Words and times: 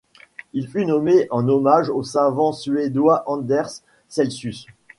Il 0.53 0.67
fut 0.67 0.83
nommé 0.87 1.27
en 1.29 1.47
hommage 1.47 1.89
au 1.91 2.01
savant 2.01 2.53
suédois 2.53 3.21
Anders 3.27 3.83
Celsius. 4.09 4.65